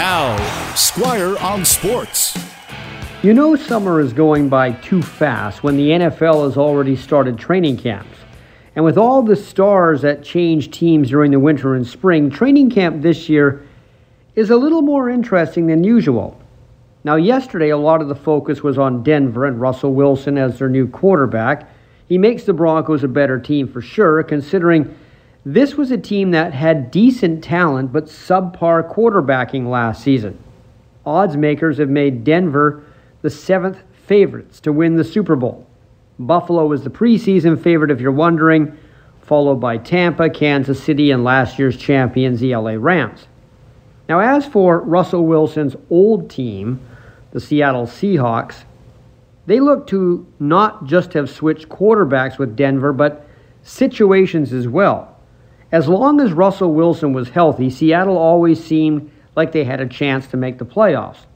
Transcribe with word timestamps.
Now, 0.00 0.74
Squire 0.76 1.36
on 1.40 1.62
Sports. 1.62 2.34
You 3.22 3.34
know, 3.34 3.54
summer 3.54 4.00
is 4.00 4.14
going 4.14 4.48
by 4.48 4.72
too 4.72 5.02
fast 5.02 5.62
when 5.62 5.76
the 5.76 5.90
NFL 5.90 6.44
has 6.44 6.56
already 6.56 6.96
started 6.96 7.36
training 7.36 7.76
camps. 7.76 8.16
And 8.74 8.82
with 8.82 8.96
all 8.96 9.22
the 9.22 9.36
stars 9.36 10.00
that 10.00 10.24
change 10.24 10.70
teams 10.70 11.10
during 11.10 11.32
the 11.32 11.38
winter 11.38 11.74
and 11.74 11.86
spring, 11.86 12.30
training 12.30 12.70
camp 12.70 13.02
this 13.02 13.28
year 13.28 13.66
is 14.36 14.48
a 14.48 14.56
little 14.56 14.80
more 14.80 15.10
interesting 15.10 15.66
than 15.66 15.84
usual. 15.84 16.40
Now, 17.04 17.16
yesterday, 17.16 17.68
a 17.68 17.76
lot 17.76 18.00
of 18.00 18.08
the 18.08 18.14
focus 18.14 18.62
was 18.62 18.78
on 18.78 19.02
Denver 19.02 19.44
and 19.44 19.60
Russell 19.60 19.92
Wilson 19.92 20.38
as 20.38 20.58
their 20.58 20.70
new 20.70 20.88
quarterback. 20.88 21.68
He 22.08 22.16
makes 22.16 22.44
the 22.44 22.54
Broncos 22.54 23.04
a 23.04 23.08
better 23.08 23.38
team 23.38 23.68
for 23.68 23.82
sure, 23.82 24.22
considering 24.22 24.96
this 25.44 25.74
was 25.74 25.90
a 25.90 25.98
team 25.98 26.32
that 26.32 26.52
had 26.52 26.90
decent 26.90 27.42
talent 27.42 27.92
but 27.92 28.06
subpar 28.06 28.92
quarterbacking 28.92 29.68
last 29.68 30.02
season. 30.02 30.38
Odds 31.06 31.36
makers 31.36 31.78
have 31.78 31.88
made 31.88 32.24
Denver 32.24 32.84
the 33.22 33.30
seventh 33.30 33.78
favorites 34.06 34.60
to 34.60 34.72
win 34.72 34.96
the 34.96 35.04
Super 35.04 35.36
Bowl. 35.36 35.66
Buffalo 36.18 36.70
is 36.72 36.84
the 36.84 36.90
preseason 36.90 37.62
favorite, 37.62 37.90
if 37.90 38.00
you're 38.00 38.12
wondering, 38.12 38.76
followed 39.22 39.56
by 39.56 39.78
Tampa, 39.78 40.28
Kansas 40.28 40.82
City, 40.82 41.10
and 41.10 41.24
last 41.24 41.58
year's 41.58 41.76
champions, 41.76 42.40
the 42.40 42.54
LA 42.54 42.72
Rams. 42.72 43.26
Now, 44.08 44.18
as 44.18 44.44
for 44.44 44.80
Russell 44.80 45.24
Wilson's 45.24 45.76
old 45.88 46.28
team, 46.28 46.80
the 47.30 47.40
Seattle 47.40 47.86
Seahawks, 47.86 48.64
they 49.46 49.60
look 49.60 49.86
to 49.86 50.26
not 50.38 50.84
just 50.84 51.14
have 51.14 51.30
switched 51.30 51.68
quarterbacks 51.68 52.38
with 52.38 52.56
Denver, 52.56 52.92
but 52.92 53.26
situations 53.62 54.52
as 54.52 54.68
well. 54.68 55.16
As 55.72 55.88
long 55.88 56.20
as 56.20 56.32
Russell 56.32 56.74
Wilson 56.74 57.12
was 57.12 57.30
healthy, 57.30 57.70
Seattle 57.70 58.18
always 58.18 58.62
seemed 58.62 59.10
like 59.36 59.52
they 59.52 59.64
had 59.64 59.80
a 59.80 59.86
chance 59.86 60.26
to 60.28 60.36
make 60.36 60.58
the 60.58 60.64
playoffs. 60.64 61.26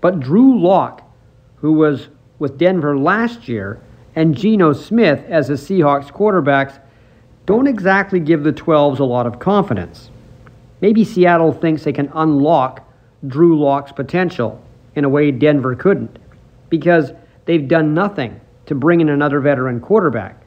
But 0.00 0.20
Drew 0.20 0.60
Lock 0.60 1.04
who 1.64 1.72
was 1.72 2.08
with 2.38 2.58
Denver 2.58 2.98
last 2.98 3.48
year, 3.48 3.80
and 4.14 4.36
Geno 4.36 4.74
Smith 4.74 5.24
as 5.30 5.48
the 5.48 5.54
Seahawks 5.54 6.12
quarterbacks 6.12 6.78
don't 7.46 7.66
exactly 7.66 8.20
give 8.20 8.44
the 8.44 8.52
12s 8.52 8.98
a 8.98 9.04
lot 9.04 9.26
of 9.26 9.38
confidence. 9.38 10.10
Maybe 10.82 11.04
Seattle 11.04 11.54
thinks 11.54 11.84
they 11.84 11.94
can 11.94 12.10
unlock 12.12 12.86
Drew 13.26 13.58
Lock's 13.58 13.92
potential 13.92 14.62
in 14.94 15.06
a 15.06 15.08
way 15.08 15.30
Denver 15.30 15.74
couldn't 15.74 16.18
because 16.68 17.14
they've 17.46 17.66
done 17.66 17.94
nothing 17.94 18.38
to 18.66 18.74
bring 18.74 19.00
in 19.00 19.08
another 19.08 19.40
veteran 19.40 19.80
quarterback. 19.80 20.42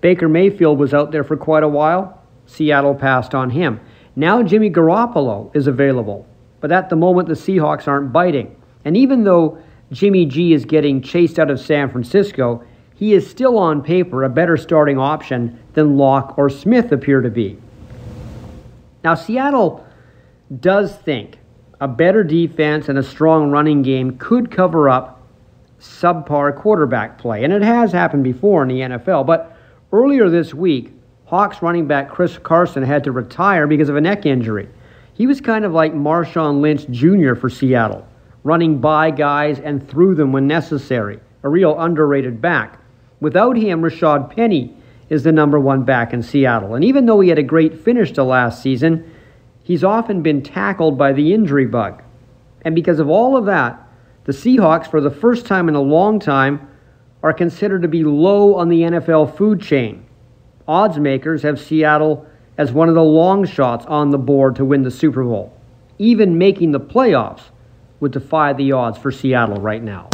Baker 0.00 0.30
Mayfield 0.30 0.78
was 0.78 0.94
out 0.94 1.12
there 1.12 1.22
for 1.22 1.36
quite 1.36 1.64
a 1.64 1.68
while. 1.68 2.22
Seattle 2.46 2.94
passed 2.94 3.34
on 3.34 3.50
him. 3.50 3.80
Now 4.14 4.42
Jimmy 4.42 4.70
Garoppolo 4.70 5.54
is 5.54 5.66
available, 5.66 6.26
but 6.60 6.72
at 6.72 6.88
the 6.88 6.96
moment 6.96 7.28
the 7.28 7.34
Seahawks 7.34 7.86
aren't 7.86 8.12
biting. 8.12 8.56
And 8.84 8.96
even 8.96 9.24
though 9.24 9.58
Jimmy 9.92 10.26
G 10.26 10.52
is 10.52 10.64
getting 10.64 11.02
chased 11.02 11.38
out 11.38 11.50
of 11.50 11.60
San 11.60 11.90
Francisco, 11.90 12.64
he 12.94 13.12
is 13.12 13.28
still 13.28 13.58
on 13.58 13.82
paper 13.82 14.24
a 14.24 14.28
better 14.28 14.56
starting 14.56 14.98
option 14.98 15.58
than 15.74 15.98
Lock 15.98 16.38
or 16.38 16.48
Smith 16.48 16.92
appear 16.92 17.20
to 17.20 17.30
be. 17.30 17.58
Now, 19.04 19.14
Seattle 19.14 19.86
does 20.60 20.96
think 20.96 21.38
a 21.80 21.86
better 21.86 22.24
defense 22.24 22.88
and 22.88 22.98
a 22.98 23.02
strong 23.02 23.50
running 23.50 23.82
game 23.82 24.16
could 24.18 24.50
cover 24.50 24.88
up 24.88 25.22
subpar 25.78 26.56
quarterback 26.56 27.18
play, 27.18 27.44
and 27.44 27.52
it 27.52 27.62
has 27.62 27.92
happened 27.92 28.24
before 28.24 28.62
in 28.62 28.68
the 28.68 28.80
NFL. 28.80 29.26
But 29.26 29.54
earlier 29.92 30.30
this 30.30 30.54
week, 30.54 30.92
Hawks 31.26 31.62
running 31.62 31.86
back 31.86 32.10
Chris 32.10 32.38
Carson 32.38 32.82
had 32.82 33.04
to 33.04 33.12
retire 33.12 33.66
because 33.66 33.88
of 33.88 33.96
a 33.96 34.00
neck 34.00 34.26
injury. 34.26 34.68
He 35.14 35.26
was 35.26 35.40
kind 35.40 35.64
of 35.64 35.72
like 35.72 35.92
Marshawn 35.92 36.60
Lynch 36.60 36.86
Jr. 36.90 37.34
for 37.34 37.50
Seattle 37.50 38.06
running 38.46 38.78
by 38.78 39.10
guys 39.10 39.58
and 39.58 39.88
through 39.88 40.14
them 40.14 40.30
when 40.30 40.46
necessary. 40.46 41.18
A 41.42 41.48
real 41.48 41.76
underrated 41.80 42.40
back. 42.40 42.78
Without 43.18 43.56
him, 43.56 43.82
Rashaad 43.82 44.36
Penny 44.36 44.72
is 45.08 45.24
the 45.24 45.32
number 45.32 45.58
one 45.58 45.82
back 45.82 46.12
in 46.12 46.22
Seattle. 46.22 46.76
And 46.76 46.84
even 46.84 47.06
though 47.06 47.18
he 47.18 47.28
had 47.28 47.40
a 47.40 47.42
great 47.42 47.76
finish 47.80 48.12
to 48.12 48.22
last 48.22 48.62
season, 48.62 49.12
he's 49.64 49.82
often 49.82 50.22
been 50.22 50.42
tackled 50.42 50.96
by 50.96 51.12
the 51.12 51.34
injury 51.34 51.66
bug. 51.66 52.04
And 52.62 52.76
because 52.76 53.00
of 53.00 53.10
all 53.10 53.36
of 53.36 53.46
that, 53.46 53.84
the 54.26 54.32
Seahawks, 54.32 54.88
for 54.88 55.00
the 55.00 55.10
first 55.10 55.44
time 55.46 55.68
in 55.68 55.74
a 55.74 55.80
long 55.80 56.20
time, 56.20 56.68
are 57.24 57.32
considered 57.32 57.82
to 57.82 57.88
be 57.88 58.04
low 58.04 58.54
on 58.54 58.68
the 58.68 58.82
NFL 58.82 59.36
food 59.36 59.60
chain. 59.60 60.05
Odds 60.68 60.98
makers 60.98 61.42
have 61.42 61.60
Seattle 61.60 62.26
as 62.58 62.72
one 62.72 62.88
of 62.88 62.96
the 62.96 63.04
long 63.04 63.46
shots 63.46 63.86
on 63.86 64.10
the 64.10 64.18
board 64.18 64.56
to 64.56 64.64
win 64.64 64.82
the 64.82 64.90
Super 64.90 65.22
Bowl, 65.22 65.56
even 65.98 66.38
making 66.38 66.72
the 66.72 66.80
playoffs 66.80 67.42
would 68.00 68.10
defy 68.12 68.52
the 68.52 68.72
odds 68.72 68.98
for 68.98 69.12
Seattle 69.12 69.60
right 69.60 69.82
now. 69.82 70.08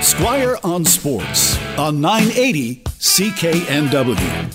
Squire 0.00 0.58
on 0.62 0.84
Sports 0.84 1.58
on 1.76 2.00
980 2.00 2.82
CKNW. 2.84 4.54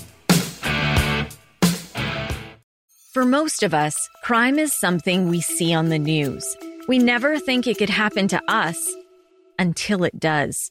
For 3.12 3.24
most 3.24 3.62
of 3.62 3.74
us, 3.74 4.08
crime 4.22 4.58
is 4.58 4.72
something 4.72 5.28
we 5.28 5.40
see 5.40 5.74
on 5.74 5.90
the 5.90 5.98
news. 5.98 6.56
We 6.86 6.98
never 6.98 7.38
think 7.38 7.66
it 7.66 7.76
could 7.76 7.90
happen 7.90 8.28
to 8.28 8.40
us 8.48 8.94
until 9.58 10.04
it 10.04 10.18
does. 10.18 10.70